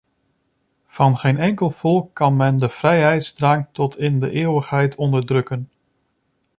Van 0.87 1.17
geen 1.17 1.37
enkel 1.37 1.69
volk 1.69 2.13
kan 2.13 2.35
men 2.35 2.57
de 2.57 2.69
vrijheidsdrang 2.69 3.67
tot 3.71 3.97
in 3.97 4.19
de 4.19 4.29
eeuwigheid 4.31 4.95
onderdrukken. 4.95 5.69